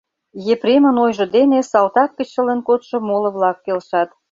Епремын 0.53 0.95
ойжо 1.05 1.25
дене 1.35 1.59
салтак 1.71 2.09
гыч 2.17 2.27
шылын 2.33 2.59
кодшо 2.67 2.95
моло-влак 3.07 3.57
келшат. 3.65 4.09